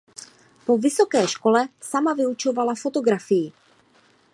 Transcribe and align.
Po 0.65 0.73
vysoké 0.81 1.21
škola 1.29 1.67
sama 1.91 2.13
vyučovala 2.17 2.73
fotografii. 2.75 3.51